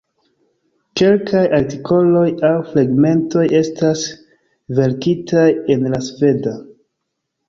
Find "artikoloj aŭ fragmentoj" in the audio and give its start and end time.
1.57-3.43